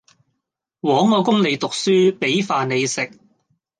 [0.81, 3.19] 枉我供你讀書，俾飯你食